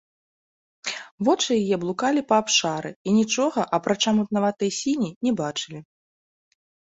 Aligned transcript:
Вочы 1.27 1.49
яе 1.63 1.77
блукалі 1.83 2.21
па 2.31 2.35
абшары 2.43 2.91
і 3.11 3.13
нічога, 3.19 3.59
апрача 3.79 4.11
мутнаватай 4.21 4.71
сіні, 4.81 5.09
не 5.27 5.31
бачылі. 5.45 5.79